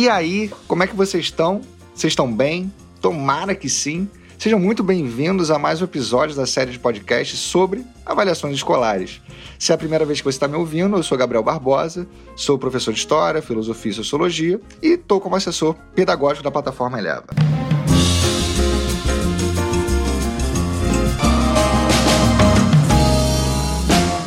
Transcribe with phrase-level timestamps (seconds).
[0.00, 1.60] E aí, como é que vocês estão?
[1.94, 2.72] Vocês estão bem?
[3.02, 4.08] Tomara que sim.
[4.38, 9.20] Sejam muito bem-vindos a mais um episódio da série de podcasts sobre avaliações escolares.
[9.58, 12.58] Se é a primeira vez que você está me ouvindo, eu sou Gabriel Barbosa, sou
[12.58, 17.26] professor de História, Filosofia e Sociologia e estou como assessor pedagógico da plataforma Eleva.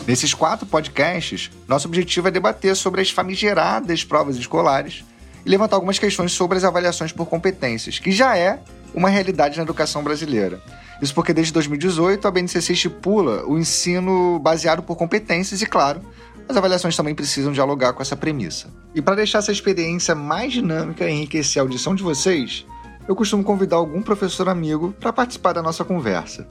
[0.06, 5.04] Nesses quatro podcasts, nosso objetivo é debater sobre as famigeradas provas escolares
[5.46, 8.60] e levantar algumas questões sobre as avaliações por competências, que já é
[8.94, 10.62] uma realidade na educação brasileira.
[11.02, 16.02] Isso porque desde 2018 a BNCC estipula o ensino baseado por competências e, claro,
[16.48, 18.68] as avaliações também precisam dialogar com essa premissa.
[18.94, 22.66] E para deixar essa experiência mais dinâmica e enriquecer a audição de vocês,
[23.08, 26.48] eu costumo convidar algum professor amigo para participar da nossa conversa.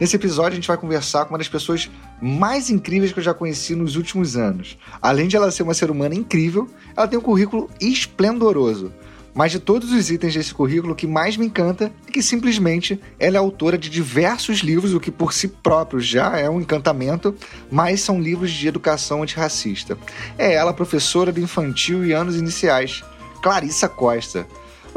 [0.00, 1.88] Nesse episódio, a gente vai conversar com uma das pessoas
[2.20, 4.76] mais incríveis que eu já conheci nos últimos anos.
[5.00, 8.92] Além de ela ser uma ser humana incrível, ela tem um currículo esplendoroso.
[9.32, 13.00] Mas de todos os itens desse currículo, o que mais me encanta é que simplesmente
[13.18, 17.34] ela é autora de diversos livros, o que por si próprio já é um encantamento,
[17.70, 19.98] mas são livros de educação antirracista.
[20.38, 23.02] É ela, professora do infantil e anos iniciais,
[23.42, 24.46] Clarissa Costa.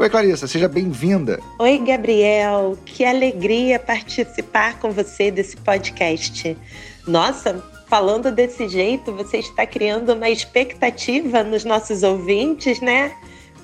[0.00, 1.40] Oi, Clarissa, seja bem-vinda.
[1.58, 2.78] Oi, Gabriel.
[2.86, 6.56] Que alegria participar com você desse podcast.
[7.04, 13.12] Nossa, falando desse jeito, você está criando uma expectativa nos nossos ouvintes, né?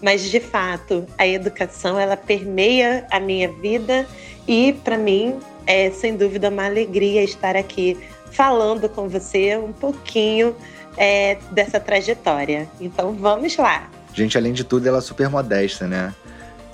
[0.02, 4.04] Mas de fato, a educação ela permeia a minha vida
[4.48, 7.96] e para mim é sem dúvida uma alegria estar aqui
[8.32, 10.56] falando com você um pouquinho
[10.96, 12.68] é, dessa trajetória.
[12.80, 13.88] Então vamos lá.
[14.12, 16.12] Gente, além de tudo, ela é super modesta, né?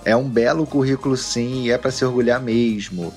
[0.04, 3.12] É um belo currículo, sim, e é para se orgulhar mesmo.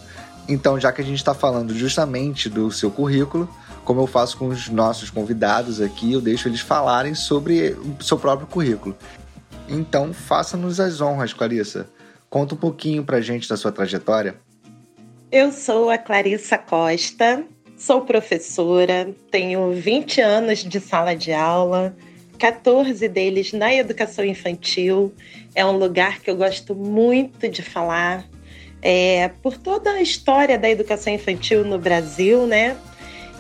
[0.48, 3.50] Então, já que a gente está falando justamente do seu currículo,
[3.86, 8.18] como eu faço com os nossos convidados aqui, eu deixo eles falarem sobre o seu
[8.18, 8.96] próprio currículo.
[9.70, 11.88] Então, faça-nos as honras, Clarissa.
[12.30, 14.36] Conta um pouquinho pra gente da sua trajetória.
[15.32, 17.44] Eu sou a Clarissa Costa,
[17.78, 21.96] sou professora, tenho 20 anos de sala de aula,
[22.44, 25.14] 14 deles na educação infantil.
[25.56, 28.26] É um lugar que eu gosto muito de falar,
[28.82, 32.76] é, por toda a história da educação infantil no Brasil, né?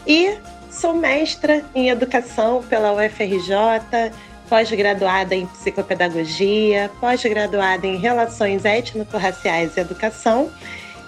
[0.07, 0.37] E
[0.71, 4.13] sou mestra em educação pela UFRJ,
[4.47, 10.49] pós-graduada em psicopedagogia, pós-graduada em relações étnico-raciais e educação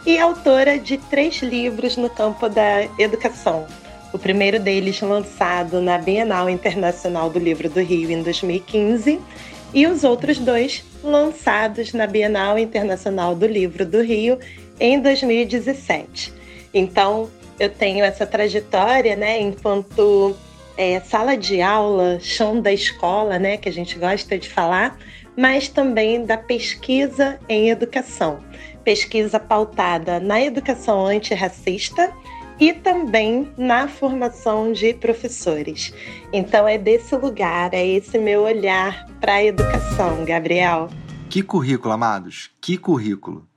[0.06, 3.66] e autora de três livros no campo da educação,
[4.16, 9.20] o primeiro deles lançado na Bienal Internacional do Livro do Rio em 2015
[9.74, 14.40] e os outros dois lançados na Bienal Internacional do Livro do Rio
[14.80, 16.34] em 2017.
[16.74, 20.34] Então, eu tenho essa trajetória, né, enquanto
[20.78, 24.98] é, sala de aula, chão da escola, né, que a gente gosta de falar,
[25.36, 28.40] mas também da pesquisa em educação.
[28.82, 32.14] Pesquisa pautada na educação antirracista
[32.60, 35.94] e também na formação de professores.
[36.32, 40.90] Então é desse lugar, é esse meu olhar para a educação, Gabriel.
[41.30, 43.48] Que currículo, amados, que currículo.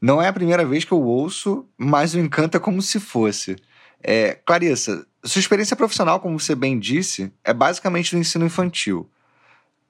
[0.00, 3.56] Não é a primeira vez que eu ouço, mas o encanta como se fosse.
[4.02, 9.08] É, Clarissa, sua experiência profissional, como você bem disse, é basicamente no ensino infantil.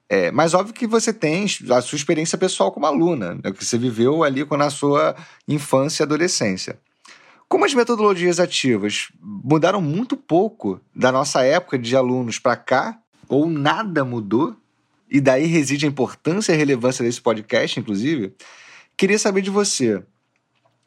[0.07, 3.77] É, mas óbvio que você tem a sua experiência pessoal como aluna, né, que você
[3.77, 5.15] viveu ali na sua
[5.47, 6.79] infância e adolescência.
[7.49, 13.49] Como as metodologias ativas mudaram muito pouco da nossa época de alunos para cá, ou
[13.49, 14.55] nada mudou,
[15.09, 18.35] e daí reside a importância e a relevância desse podcast, inclusive,
[18.95, 20.03] queria saber de você.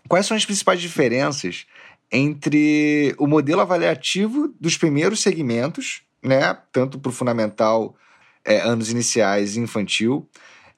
[0.09, 1.67] Quais são as principais diferenças
[2.13, 7.97] entre o modelo avaliativo dos primeiros segmentos, né, tanto para o fundamental,
[8.45, 10.29] é, anos iniciais e infantil,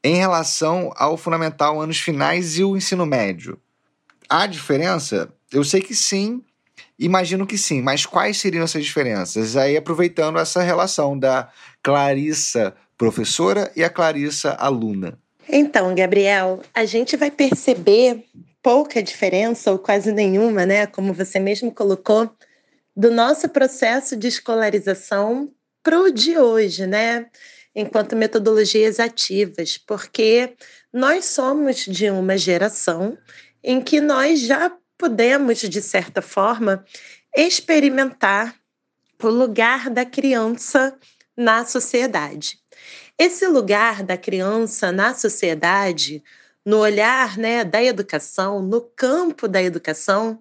[0.03, 3.61] em relação ao fundamental, anos finais e o ensino médio?
[4.31, 5.31] Há diferença?
[5.55, 6.43] Eu sei que sim,
[6.99, 9.57] imagino que sim, mas quais seriam essas diferenças?
[9.57, 11.49] Aí aproveitando essa relação da
[11.81, 15.17] Clarissa professora e a Clarissa aluna.
[15.49, 18.25] Então, Gabriel, a gente vai perceber
[18.63, 22.31] pouca diferença ou quase nenhuma, né, como você mesmo colocou,
[22.97, 25.51] do nosso processo de escolarização
[25.83, 27.27] para o de hoje, né?
[27.75, 30.55] Enquanto metodologias ativas, porque
[30.93, 33.19] nós somos de uma geração
[33.63, 36.85] em que nós já podemos, de certa forma,
[37.37, 38.55] experimentar
[39.23, 40.97] o lugar da criança
[41.37, 42.59] na sociedade.
[43.19, 46.23] Esse lugar da criança na sociedade,
[46.65, 50.39] no olhar né, da educação, no campo da educação,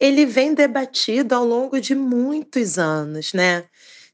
[0.00, 3.64] ele vem debatido ao longo de muitos anos, né?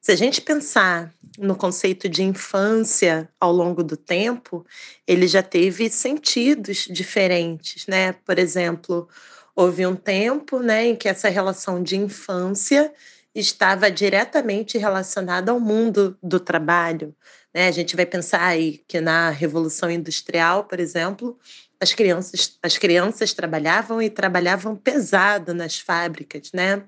[0.01, 4.67] Se a gente pensar no conceito de infância ao longo do tempo,
[5.07, 8.13] ele já teve sentidos diferentes, né?
[8.13, 9.09] Por exemplo,
[9.55, 12.93] houve um tempo, né, em que essa relação de infância
[13.35, 17.15] estava diretamente relacionada ao mundo do trabalho.
[17.55, 17.69] Né?
[17.69, 21.39] A gente vai pensar aí que na Revolução Industrial, por exemplo,
[21.81, 26.85] as crianças, as crianças trabalhavam e trabalhavam pesado nas fábricas, né?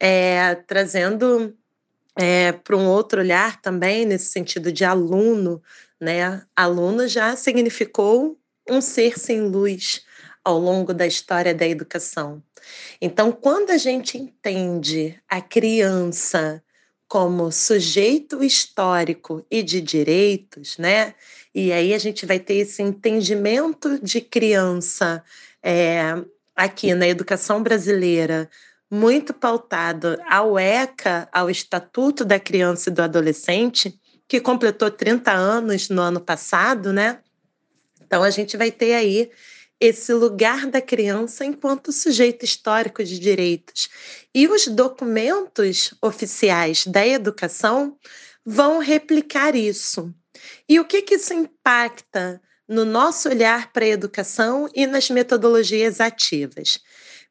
[0.00, 1.56] É, trazendo
[2.18, 5.62] é, para um outro olhar também, nesse sentido de aluno,
[6.00, 6.42] né?
[6.56, 8.36] Aluno já significou
[8.68, 10.02] um ser sem luz
[10.44, 12.42] ao longo da história da educação.
[13.00, 16.62] Então, quando a gente entende a criança
[17.08, 21.14] como sujeito histórico e de direitos, né?
[21.54, 25.22] E aí a gente vai ter esse entendimento de criança
[25.62, 26.16] é,
[26.54, 28.50] aqui na educação brasileira
[28.90, 33.98] muito pautado ao ECA, ao Estatuto da Criança e do Adolescente,
[34.28, 37.18] que completou 30 anos no ano passado, né?
[38.00, 39.30] Então a gente vai ter aí
[39.84, 43.88] esse lugar da criança enquanto sujeito histórico de direitos.
[44.34, 47.96] E os documentos oficiais da educação
[48.44, 50.14] vão replicar isso.
[50.68, 56.00] E o que, que isso impacta no nosso olhar para a educação e nas metodologias
[56.00, 56.80] ativas?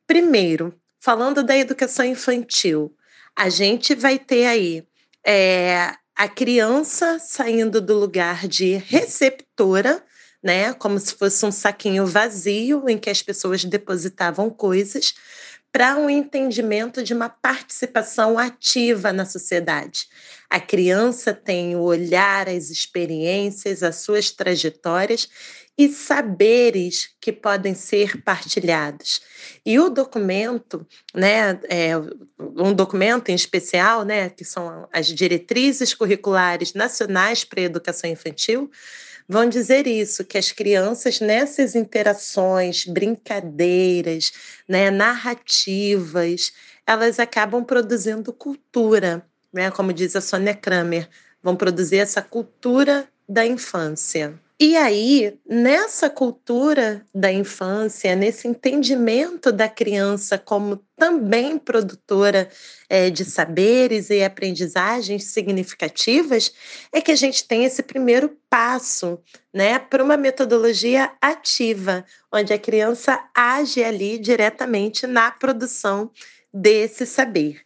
[0.05, 2.95] Primeiro, falando da educação infantil,
[3.35, 4.87] a gente vai ter aí
[5.25, 10.03] é, a criança saindo do lugar de receptora
[10.43, 10.73] né?
[10.73, 15.15] Como se fosse um saquinho vazio em que as pessoas depositavam coisas
[15.71, 20.07] para um entendimento de uma participação ativa na sociedade.
[20.47, 25.27] A criança tem o olhar, as experiências, as suas trajetórias
[25.75, 29.21] e saberes que podem ser partilhados.
[29.65, 30.85] E o documento,
[31.15, 31.93] né, é
[32.37, 38.69] um documento em especial, né, que são as diretrizes curriculares nacionais para a educação infantil,
[39.27, 44.31] vão dizer isso, que as crianças nessas interações, brincadeiras,
[44.67, 46.53] né, narrativas,
[46.85, 49.71] elas acabam produzindo cultura, né?
[49.71, 51.09] Como diz a Sônia Kramer,
[51.41, 54.39] vão produzir essa cultura da infância.
[54.65, 62.47] E aí, nessa cultura da infância, nesse entendimento da criança como também produtora
[62.87, 66.53] é, de saberes e aprendizagens significativas,
[66.93, 69.19] é que a gente tem esse primeiro passo
[69.53, 76.09] né, para uma metodologia ativa, onde a criança age ali diretamente na produção
[76.53, 77.59] desse saber.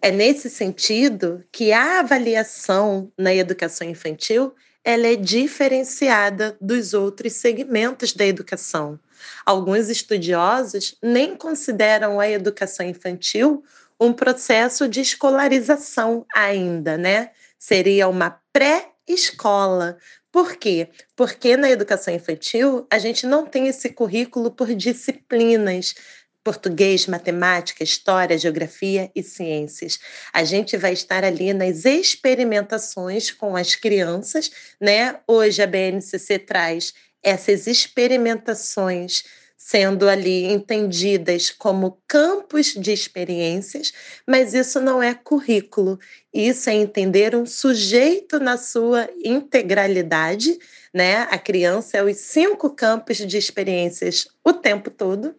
[0.00, 4.54] É nesse sentido que a avaliação na educação infantil
[4.84, 8.98] ela é diferenciada dos outros segmentos da educação.
[9.44, 13.62] Alguns estudiosos nem consideram a educação infantil
[14.00, 17.30] um processo de escolarização ainda, né?
[17.58, 19.98] Seria uma pré-escola.
[20.32, 20.88] Por quê?
[21.14, 25.94] Porque na educação infantil a gente não tem esse currículo por disciplinas,
[26.42, 29.98] português, matemática, história, geografia e ciências.
[30.32, 34.50] A gente vai estar ali nas experimentações com as crianças,
[34.80, 35.20] né?
[35.26, 39.24] Hoje a BNCC traz essas experimentações
[39.62, 43.92] sendo ali entendidas como campos de experiências,
[44.26, 45.98] mas isso não é currículo.
[46.32, 50.58] Isso é entender um sujeito na sua integralidade,
[50.94, 51.28] né?
[51.30, 55.36] A criança é os cinco campos de experiências o tempo todo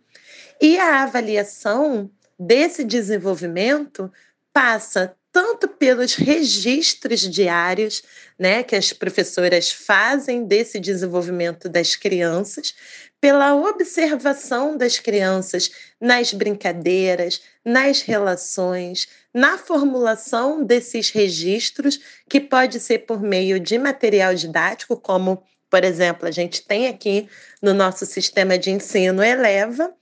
[0.61, 4.11] e a avaliação desse desenvolvimento
[4.53, 8.03] passa tanto pelos registros diários,
[8.37, 12.75] né, que as professoras fazem desse desenvolvimento das crianças,
[13.19, 21.99] pela observação das crianças nas brincadeiras, nas relações, na formulação desses registros,
[22.29, 27.29] que pode ser por meio de material didático, como, por exemplo, a gente tem aqui
[27.61, 29.95] no nosso sistema de ensino Eleva,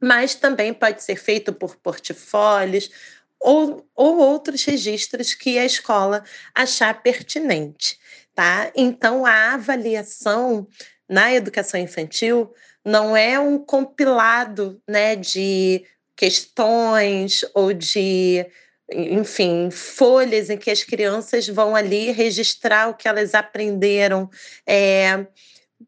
[0.00, 2.90] mas também pode ser feito por portfólios
[3.40, 6.24] ou, ou outros registros que a escola
[6.54, 7.98] achar pertinente.
[8.34, 8.70] Tá?
[8.76, 10.66] Então, a avaliação
[11.08, 12.52] na educação infantil
[12.84, 18.46] não é um compilado né, de questões ou de,
[18.92, 24.30] enfim, folhas em que as crianças vão ali registrar o que elas aprenderam.
[24.66, 25.26] É,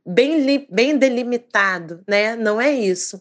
[0.05, 2.37] bem, bem delimitado, né?
[2.37, 3.21] Não é isso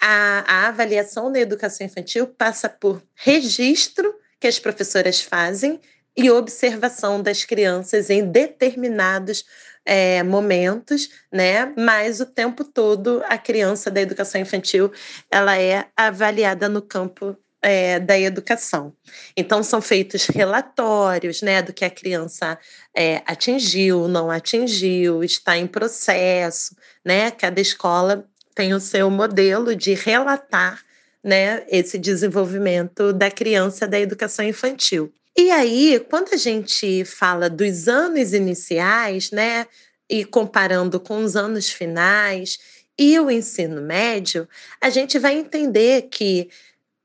[0.00, 5.80] a, a avaliação da educação infantil passa por registro que as professoras fazem
[6.16, 9.44] e observação das crianças em determinados
[9.84, 11.72] é, momentos, né?
[11.76, 14.92] Mas o tempo todo a criança da educação infantil
[15.30, 18.94] ela é avaliada no campo é, da educação.
[19.36, 22.58] Então, são feitos relatórios né, do que a criança
[22.94, 26.74] é, atingiu, não atingiu, está em processo.
[27.04, 27.30] Né?
[27.30, 28.26] Cada escola
[28.60, 30.84] tem o seu modelo de relatar
[31.24, 35.10] né, esse desenvolvimento da criança da educação infantil.
[35.34, 39.66] E aí, quando a gente fala dos anos iniciais, né,
[40.10, 42.58] e comparando com os anos finais
[42.98, 44.46] e o ensino médio,
[44.78, 46.50] a gente vai entender que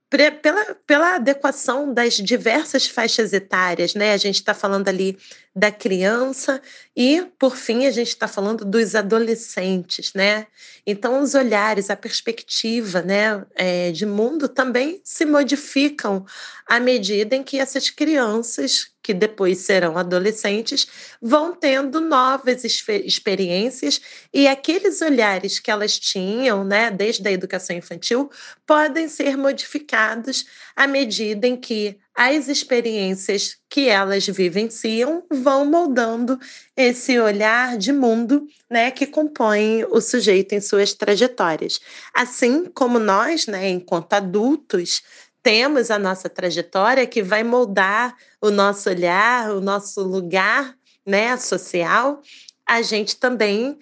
[0.10, 4.12] pela, pela adequação das diversas faixas etárias, né?
[4.12, 5.18] A gente está falando ali
[5.56, 6.62] da criança
[6.96, 10.48] e, por fim, a gente está falando dos adolescentes, né?
[10.86, 16.26] Então, os olhares, a perspectiva, né, é, de mundo também se modificam
[16.68, 20.88] à medida em que essas crianças que depois serão adolescentes,
[21.22, 24.02] vão tendo novas experiências
[24.34, 28.32] e aqueles olhares que elas tinham, né, desde a educação infantil,
[28.66, 30.46] podem ser modificados
[30.76, 36.39] à medida em que as experiências que elas vivenciam vão moldando
[36.75, 41.81] esse olhar de mundo, né, que compõe o sujeito em suas trajetórias.
[42.13, 45.03] Assim como nós, né, enquanto adultos,
[45.43, 50.74] temos a nossa trajetória que vai moldar o nosso olhar, o nosso lugar
[51.05, 52.22] né, social,
[52.65, 53.77] a gente também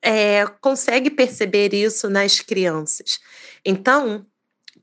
[0.00, 3.18] é, consegue perceber isso nas crianças.
[3.64, 4.24] Então,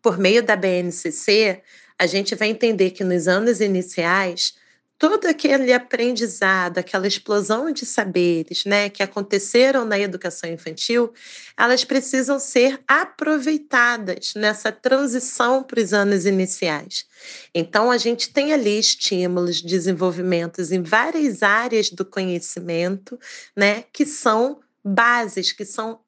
[0.01, 1.61] por meio da BNCC,
[2.01, 4.55] a gente vai entender que nos anos iniciais
[4.97, 11.13] todo aquele aprendizado, aquela explosão de saberes, né, que aconteceram na educação infantil,
[11.55, 17.05] elas precisam ser aproveitadas nessa transição para os anos iniciais.
[17.53, 23.19] Então, a gente tem ali estímulos, desenvolvimentos em várias áreas do conhecimento,
[23.55, 25.99] né, que são bases que são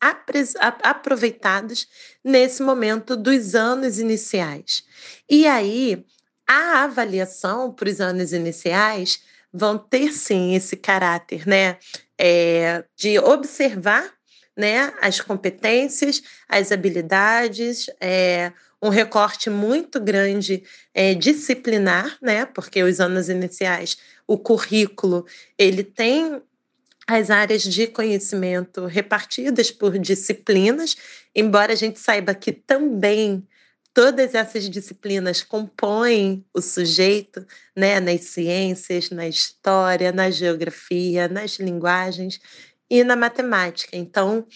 [0.81, 1.87] aproveitadas
[2.23, 4.83] nesse momento dos anos iniciais.
[5.29, 6.03] E aí,
[6.47, 11.77] a avaliação para os anos iniciais vão ter sim esse caráter, né,
[12.17, 14.11] é, de observar,
[14.57, 18.51] né, as competências, as habilidades, é,
[18.81, 20.63] um recorte muito grande
[20.93, 25.25] é, disciplinar, né, porque os anos iniciais, o currículo,
[25.57, 26.41] ele tem
[27.07, 30.95] as áreas de conhecimento repartidas por disciplinas,
[31.35, 33.45] embora a gente saiba que também
[33.93, 37.45] todas essas disciplinas compõem o sujeito,
[37.75, 42.39] né, nas ciências, na história, na geografia, nas linguagens
[42.89, 43.95] e na matemática.
[43.95, 44.47] Então,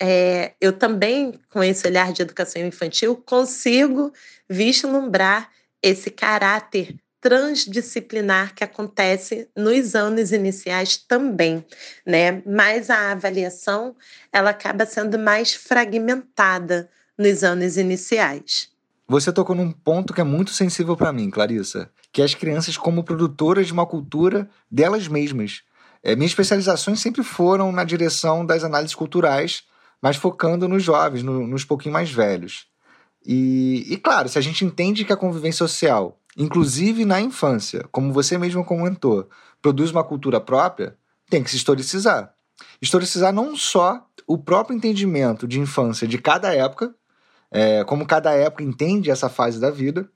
[0.00, 4.12] é, eu também, com esse olhar de educação infantil, consigo
[4.48, 5.50] vislumbrar
[5.82, 6.94] esse caráter
[7.24, 11.64] transdisciplinar que acontece nos anos iniciais também,
[12.04, 12.42] né?
[12.44, 13.96] Mas a avaliação
[14.30, 18.68] ela acaba sendo mais fragmentada nos anos iniciais.
[19.08, 22.76] Você tocou num ponto que é muito sensível para mim, Clarissa, que é as crianças
[22.76, 25.62] como produtoras de uma cultura delas mesmas.
[26.02, 29.62] É, minhas especializações sempre foram na direção das análises culturais,
[30.02, 32.66] mas focando nos jovens, no, nos pouquinho mais velhos.
[33.24, 38.12] E, e, claro, se a gente entende que a convivência social, inclusive na infância, como
[38.12, 39.28] você mesmo comentou,
[39.62, 40.96] produz uma cultura própria,
[41.30, 42.34] tem que se historicizar.
[42.80, 46.94] Historicizar não só o próprio entendimento de infância de cada época,
[47.50, 50.08] é, como cada época entende essa fase da vida,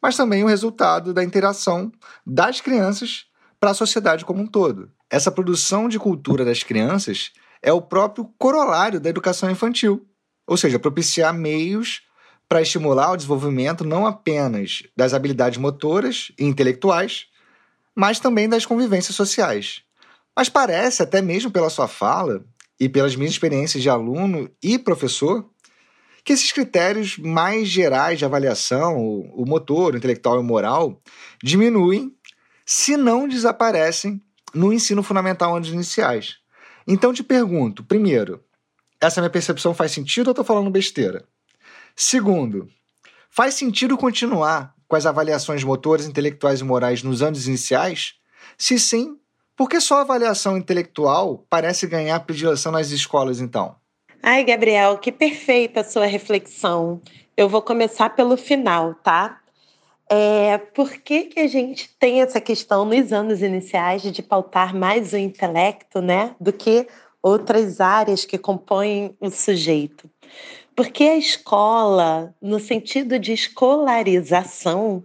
[0.00, 1.90] mas também o resultado da interação
[2.26, 3.26] das crianças
[3.58, 4.90] para a sociedade como um todo.
[5.10, 10.06] Essa produção de cultura das crianças é o próprio corolário da educação infantil,
[10.46, 12.02] ou seja, propiciar meios
[12.48, 17.26] para estimular o desenvolvimento não apenas das habilidades motoras e intelectuais,
[17.94, 19.82] mas também das convivências sociais.
[20.36, 22.44] Mas parece, até mesmo pela sua fala
[22.78, 25.48] e pelas minhas experiências de aluno e professor,
[26.24, 31.00] que esses critérios mais gerais de avaliação, o motor, o intelectual e o moral,
[31.42, 32.12] diminuem,
[32.64, 34.20] se não desaparecem,
[34.54, 36.36] no ensino fundamental anos iniciais.
[36.86, 38.42] Então te pergunto, primeiro,
[39.00, 41.26] essa minha percepção faz sentido ou estou falando besteira?
[41.96, 42.68] Segundo,
[43.30, 48.14] faz sentido continuar com as avaliações motoras, intelectuais e morais nos anos iniciais?
[48.58, 49.16] Se sim,
[49.56, 53.76] por que só a avaliação intelectual parece ganhar predileção nas escolas então?
[54.20, 57.00] Ai, Gabriel, que perfeita a sua reflexão.
[57.36, 59.40] Eu vou começar pelo final, tá?
[60.10, 65.12] É, por que, que a gente tem essa questão nos anos iniciais de pautar mais
[65.12, 66.86] o intelecto, né, do que
[67.22, 70.10] outras áreas que compõem o sujeito?
[70.74, 75.04] Porque a escola, no sentido de escolarização,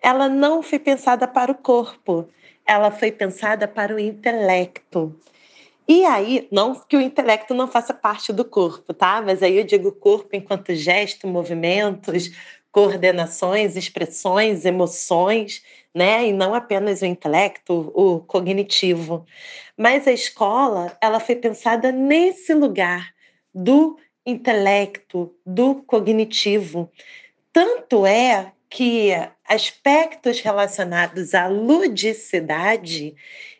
[0.00, 2.26] ela não foi pensada para o corpo,
[2.66, 5.14] ela foi pensada para o intelecto.
[5.86, 9.20] E aí, não que o intelecto não faça parte do corpo, tá?
[9.20, 12.30] Mas aí eu digo corpo enquanto gesto, movimentos,
[12.72, 15.62] coordenações, expressões, emoções,
[15.94, 16.28] né?
[16.28, 19.26] E não apenas o intelecto, o cognitivo.
[19.76, 23.12] Mas a escola, ela foi pensada nesse lugar
[23.52, 26.90] do intelecto, do cognitivo.
[27.52, 29.10] Tanto é que
[29.48, 33.14] aspectos relacionados à ludicidade,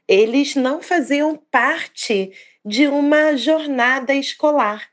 [0.06, 2.32] eles não faziam parte
[2.64, 4.88] de uma jornada escolar.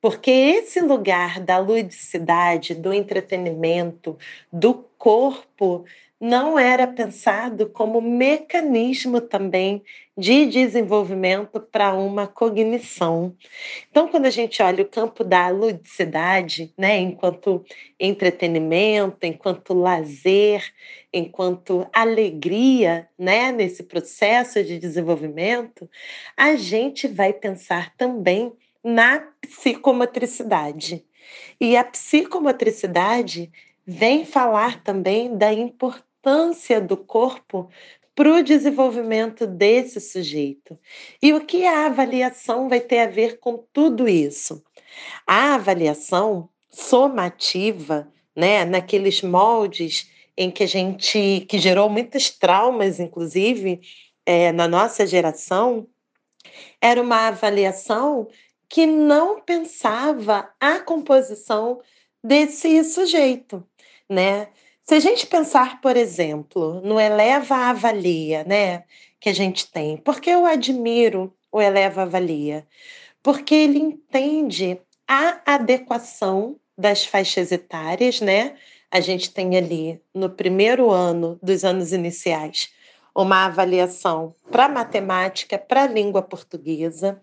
[0.00, 4.18] Porque esse lugar da ludicidade, do entretenimento,
[4.52, 5.84] do corpo,
[6.22, 9.82] não era pensado como mecanismo também
[10.16, 13.34] de desenvolvimento para uma cognição.
[13.90, 17.64] Então, quando a gente olha o campo da ludicidade, né, enquanto
[17.98, 20.64] entretenimento, enquanto lazer,
[21.12, 25.90] enquanto alegria, né, nesse processo de desenvolvimento,
[26.36, 28.52] a gente vai pensar também
[28.84, 31.04] na psicomotricidade.
[31.60, 33.50] E a psicomotricidade
[33.84, 37.68] vem falar também da importância importância do corpo
[38.14, 40.78] para o desenvolvimento desse sujeito.
[41.20, 44.62] E o que a avaliação vai ter a ver com tudo isso?
[45.26, 53.80] A avaliação somativa, né, naqueles moldes em que a gente, que gerou muitos traumas, inclusive,
[54.24, 55.88] é, na nossa geração,
[56.80, 58.28] era uma avaliação
[58.68, 61.80] que não pensava a composição
[62.24, 63.66] desse sujeito,
[64.08, 64.48] né?
[64.84, 68.84] Se a gente pensar, por exemplo, no eleva avalia, né,
[69.20, 72.66] que a gente tem, porque eu admiro o eleva avalia,
[73.22, 78.56] porque ele entende a adequação das faixas etárias, né?
[78.90, 82.72] A gente tem ali no primeiro ano dos anos iniciais
[83.14, 87.20] uma avaliação para matemática, para a língua portuguesa,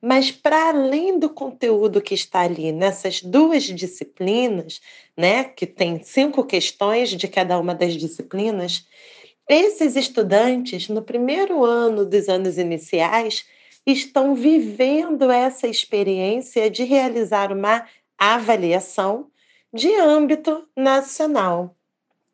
[0.00, 4.80] mas para além do conteúdo que está ali nessas duas disciplinas,
[5.16, 8.86] né, que tem cinco questões de cada uma das disciplinas,
[9.48, 13.44] esses estudantes, no primeiro ano dos anos iniciais,
[13.84, 19.28] estão vivendo essa experiência de realizar uma avaliação
[19.72, 21.74] de âmbito nacional.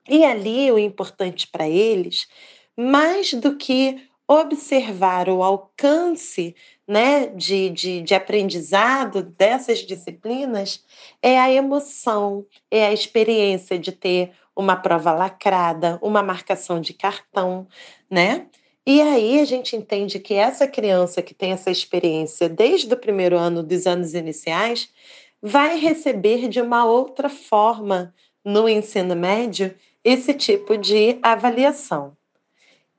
[0.09, 2.29] E ali o importante para eles
[2.77, 6.55] mais do que observar o alcance
[6.87, 10.85] né, de, de, de, aprendizado dessas disciplinas
[11.23, 17.67] é a emoção, é a experiência de ter uma prova lacrada, uma marcação de cartão,
[18.11, 18.47] né?
[18.87, 23.37] E aí a gente entende que essa criança que tem essa experiência desde o primeiro
[23.37, 24.89] ano dos anos iniciais
[25.43, 32.16] vai receber de uma outra forma no ensino médio esse tipo de avaliação.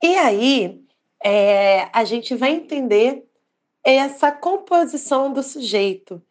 [0.02, 0.80] E aí
[1.24, 3.24] é, a gente vai entender
[3.84, 6.22] essa composição do sujeito,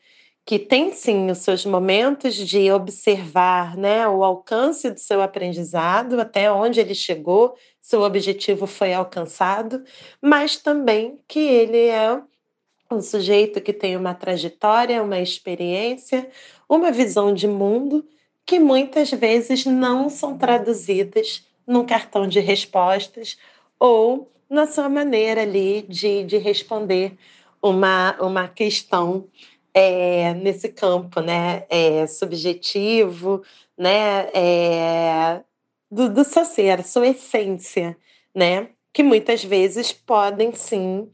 [0.45, 6.49] que tem sim os seus momentos de observar né, o alcance do seu aprendizado, até
[6.51, 9.84] onde ele chegou, seu objetivo foi alcançado,
[10.21, 12.21] mas também que ele é
[12.89, 16.30] um sujeito que tem uma trajetória, uma experiência,
[16.69, 18.08] uma visão de mundo
[18.45, 23.38] que muitas vezes não são traduzidas num cartão de respostas
[23.79, 27.17] ou na sua maneira ali de, de responder
[27.61, 29.27] uma, uma questão
[29.73, 33.43] é, nesse campo, né, é, subjetivo,
[33.77, 35.43] né, é,
[35.91, 37.95] do, do seu ser, sua essência,
[38.33, 41.09] né, que muitas vezes podem sim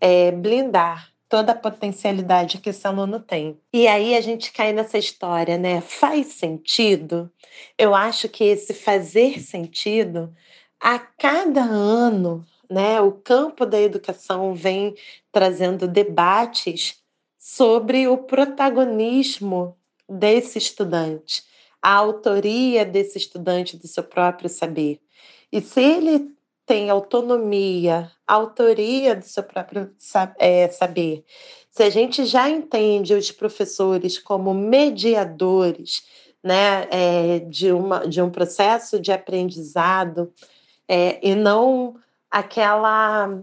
[0.00, 3.60] é, blindar toda a potencialidade que esse aluno tem.
[3.72, 5.82] E aí a gente cai nessa história, né?
[5.82, 7.30] Faz sentido?
[7.76, 10.34] Eu acho que esse fazer sentido
[10.80, 14.94] a cada ano, né, o campo da educação vem
[15.32, 17.02] trazendo debates
[17.38, 19.76] sobre o protagonismo
[20.08, 21.42] desse estudante,
[21.80, 25.00] a autoria desse estudante do seu próprio saber.
[25.50, 26.30] E se ele
[26.66, 29.90] tem autonomia, autoria do seu próprio
[30.38, 31.24] é, saber,
[31.70, 36.02] se a gente já entende os professores como mediadores
[36.42, 40.32] né, é, de, uma, de um processo de aprendizado,
[40.88, 41.96] é, e não
[42.30, 43.42] aquela,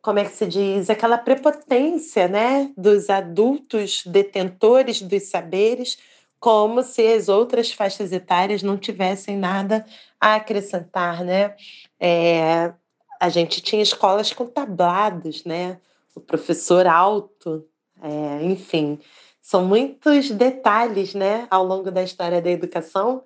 [0.00, 5.98] como é que se diz, aquela prepotência né, dos adultos detentores dos saberes,
[6.38, 9.84] como se as outras faixas etárias não tivessem nada
[10.20, 11.24] a acrescentar.
[11.24, 11.56] Né?
[11.98, 12.72] É,
[13.18, 15.78] a gente tinha escolas com tablados, né?
[16.14, 17.66] o professor alto,
[18.02, 18.98] é, enfim,
[19.42, 23.22] são muitos detalhes né, ao longo da história da educação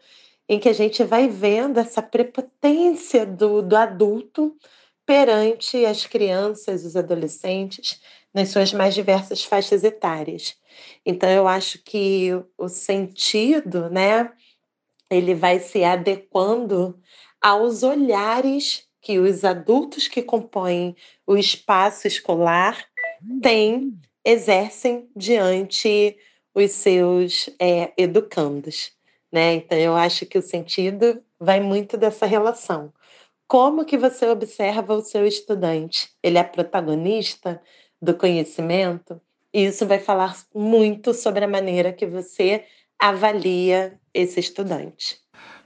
[0.50, 4.56] em que a gente vai vendo essa prepotência do, do adulto
[5.06, 8.00] perante as crianças, os adolescentes,
[8.34, 10.56] nas suas mais diversas faixas etárias.
[11.06, 14.32] Então, eu acho que o sentido, né,
[15.08, 16.98] ele vai se adequando
[17.40, 22.84] aos olhares que os adultos que compõem o espaço escolar
[23.40, 26.16] têm, exercem diante
[26.52, 28.98] os seus é, educandos.
[29.32, 29.54] Né?
[29.54, 32.92] Então, eu acho que o sentido vai muito dessa relação.
[33.46, 36.10] Como que você observa o seu estudante?
[36.22, 37.60] Ele é protagonista
[38.00, 39.20] do conhecimento?
[39.52, 42.64] E isso vai falar muito sobre a maneira que você
[42.98, 45.18] avalia esse estudante.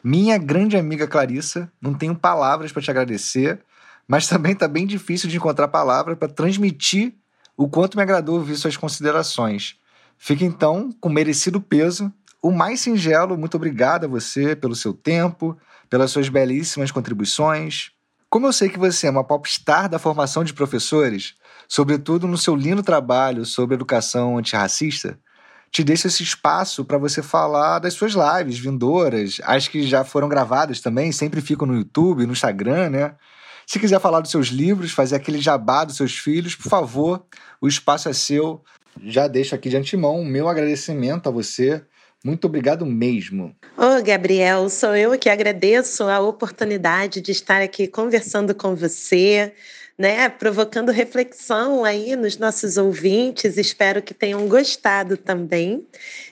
[0.03, 3.61] Minha grande amiga Clarissa, não tenho palavras para te agradecer,
[4.07, 7.15] mas também está bem difícil de encontrar palavras para transmitir
[7.57, 9.77] o quanto me agradou ouvir suas considerações.
[10.19, 12.13] Fica então com merecido peso.
[12.45, 15.57] O mais singelo, muito obrigado a você pelo seu tempo,
[15.89, 17.93] pelas suas belíssimas contribuições.
[18.29, 22.55] Como eu sei que você é uma popstar da formação de professores, sobretudo no seu
[22.55, 25.19] lindo trabalho sobre educação antirracista,
[25.71, 30.29] te deixo esse espaço para você falar das suas lives vindouras, as que já foram
[30.29, 33.15] gravadas também, sempre ficam no YouTube, no Instagram, né?
[33.67, 37.25] Se quiser falar dos seus livros, fazer aquele jabá dos seus filhos, por favor,
[37.59, 38.63] o espaço é seu.
[39.03, 41.83] Já deixo aqui de antemão o meu agradecimento a você.
[42.25, 43.55] Muito obrigado mesmo.
[43.77, 49.53] Ô, Gabriel, sou eu que agradeço a oportunidade de estar aqui conversando com você
[49.97, 53.57] né, provocando reflexão aí nos nossos ouvintes.
[53.57, 55.87] Espero que tenham gostado também.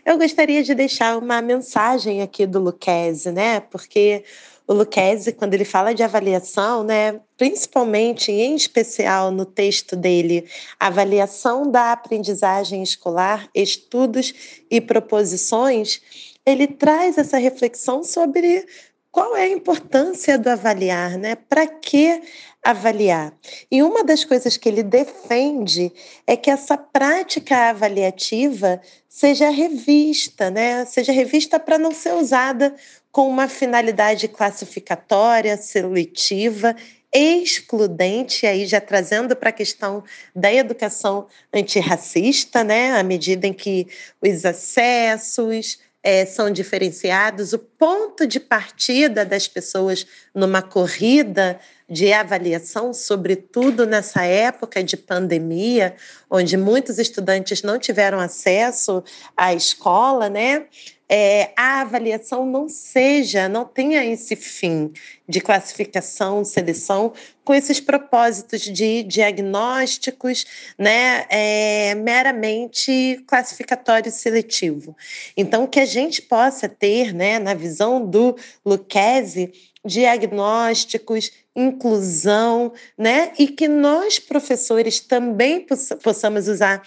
[0.04, 3.60] Eu gostaria de deixar uma mensagem aqui do Luquezzi, né?
[3.60, 4.24] Porque
[4.66, 10.48] o Luquezzi, quando ele fala de avaliação, né, principalmente em especial no texto dele,
[10.78, 14.32] avaliação da aprendizagem escolar, estudos
[14.70, 16.00] e proposições,
[16.46, 18.66] ele traz essa reflexão sobre
[19.12, 21.34] qual é a importância do avaliar, né?
[21.36, 22.22] Para que
[22.64, 23.34] avaliar?
[23.70, 25.92] E uma das coisas que ele defende
[26.26, 30.86] é que essa prática avaliativa seja revista, né?
[30.86, 32.74] Seja revista para não ser usada
[33.12, 36.74] com uma finalidade classificatória, seletiva
[37.14, 40.02] excludente, aí já trazendo para a questão
[40.34, 43.86] da educação antirracista, né, à medida em que
[44.22, 52.92] os acessos, é, são diferenciados, o ponto de partida das pessoas numa corrida de avaliação,
[52.92, 55.94] sobretudo nessa época de pandemia,
[56.28, 59.04] onde muitos estudantes não tiveram acesso
[59.36, 60.66] à escola, né?
[61.14, 64.90] É, a avaliação não seja, não tenha esse fim
[65.28, 67.12] de classificação, seleção,
[67.44, 70.46] com esses propósitos de diagnósticos,
[70.78, 74.96] né, é, meramente classificatório e seletivo.
[75.36, 79.52] Então, que a gente possa ter, né, na visão do Lucchesi,
[79.84, 85.66] diagnósticos, inclusão, né, e que nós, professores, também
[86.02, 86.82] possamos usar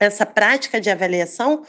[0.00, 1.66] essa prática de avaliação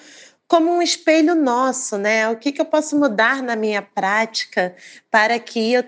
[0.50, 2.28] como um espelho nosso, né?
[2.28, 4.76] O que, que eu posso mudar na minha prática
[5.12, 5.84] para que eu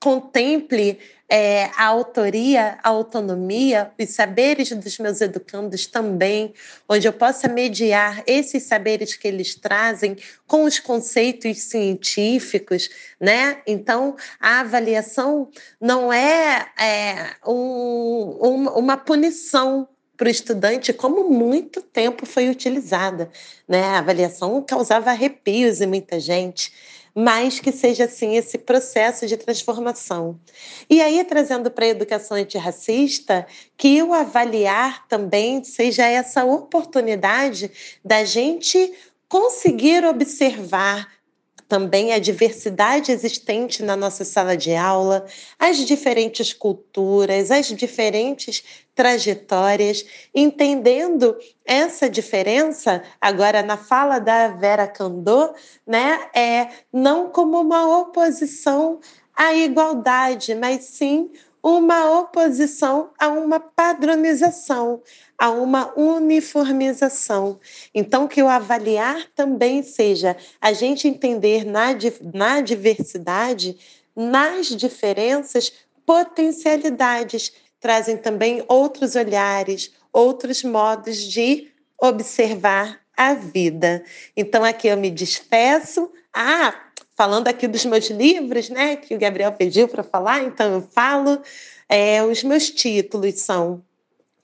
[0.00, 0.98] contemple
[1.28, 6.54] é, a autoria, a autonomia, os saberes dos meus educandos também,
[6.88, 12.88] onde eu possa mediar esses saberes que eles trazem com os conceitos científicos,
[13.20, 13.60] né?
[13.66, 21.80] Então, a avaliação não é, é um, um, uma punição para o estudante como muito
[21.82, 23.30] tempo foi utilizada.
[23.68, 23.82] Né?
[23.82, 26.72] A avaliação causava arrepios em muita gente,
[27.14, 30.38] mas que seja assim esse processo de transformação.
[30.88, 37.70] E aí, trazendo para a educação antirracista, que o avaliar também seja essa oportunidade
[38.04, 38.92] da gente
[39.28, 41.15] conseguir observar
[41.68, 45.26] também a diversidade existente na nossa sala de aula,
[45.58, 48.62] as diferentes culturas, as diferentes
[48.94, 55.52] trajetórias, entendendo essa diferença, agora na fala da Vera Candô,
[55.86, 59.00] né, é não como uma oposição
[59.34, 61.30] à igualdade, mas sim
[61.68, 65.02] uma oposição a uma padronização,
[65.36, 67.58] a uma uniformização.
[67.92, 71.86] Então, que o avaliar também seja a gente entender na,
[72.32, 73.76] na diversidade,
[74.14, 75.72] nas diferenças,
[76.06, 81.66] potencialidades, trazem também outros olhares, outros modos de
[82.00, 84.04] observar a vida.
[84.36, 86.12] Então, aqui eu me despeço.
[86.32, 86.85] Ah,
[87.16, 91.40] falando aqui dos meus livros, né, que o Gabriel pediu para falar, então eu falo.
[91.88, 93.82] É, os meus títulos são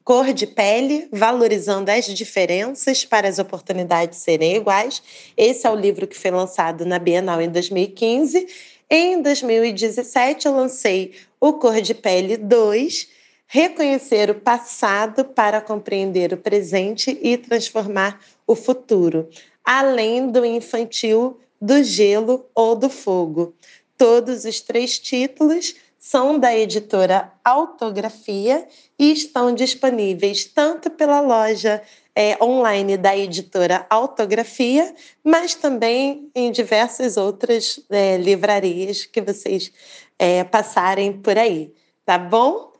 [0.04, 5.02] Cor de Pele, Valorizando as Diferenças para as Oportunidades Serem Iguais.
[5.37, 8.46] Esse é o livro que foi lançado na Bienal em 2015.
[8.88, 13.08] Em 2017, eu lancei o Cor de Pele 2,
[13.54, 19.28] Reconhecer o passado para compreender o presente e transformar o futuro,
[19.62, 23.55] além do infantil do Gelo ou do Fogo.
[23.96, 28.66] Todos os três títulos são da editora Autografia
[28.98, 31.81] e estão disponíveis tanto pela loja
[32.16, 39.72] é, online da editora Autografia, mas também em diversas outras é, livrarias que vocês
[40.18, 41.72] é, passarem por aí,
[42.05, 42.71] tá bom?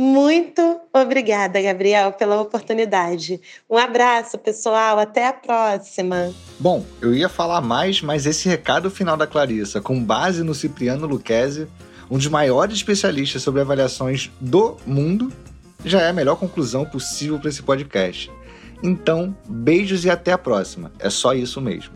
[0.00, 3.40] Muito obrigada, Gabriel, pela oportunidade.
[3.68, 4.96] Um abraço, pessoal.
[4.96, 6.32] Até a próxima.
[6.60, 11.04] Bom, eu ia falar mais, mas esse recado final da Clarissa, com base no Cipriano
[11.04, 11.66] Luquezzi,
[12.08, 15.32] um dos maiores especialistas sobre avaliações do mundo,
[15.84, 18.30] já é a melhor conclusão possível para esse podcast.
[18.80, 20.92] Então, beijos e até a próxima.
[21.00, 21.92] É só isso mesmo.